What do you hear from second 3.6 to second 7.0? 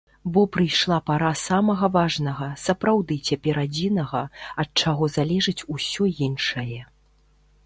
адзінага, ад чаго залежыць усё іншае.